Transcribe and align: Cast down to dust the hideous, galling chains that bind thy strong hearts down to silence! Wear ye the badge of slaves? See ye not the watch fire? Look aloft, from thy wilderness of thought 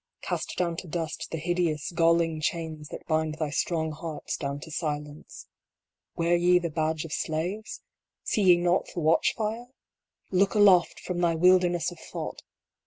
Cast 0.23 0.57
down 0.57 0.77
to 0.77 0.87
dust 0.87 1.27
the 1.29 1.37
hideous, 1.37 1.91
galling 1.91 2.41
chains 2.41 2.87
that 2.87 3.05
bind 3.05 3.35
thy 3.35 3.51
strong 3.51 3.91
hearts 3.91 4.35
down 4.35 4.59
to 4.61 4.71
silence! 4.71 5.45
Wear 6.15 6.35
ye 6.35 6.57
the 6.57 6.71
badge 6.71 7.05
of 7.05 7.13
slaves? 7.13 7.83
See 8.23 8.41
ye 8.41 8.57
not 8.57 8.87
the 8.95 8.99
watch 8.99 9.35
fire? 9.35 9.67
Look 10.31 10.55
aloft, 10.55 10.99
from 10.99 11.19
thy 11.19 11.35
wilderness 11.35 11.91
of 11.91 11.99
thought 11.99 12.41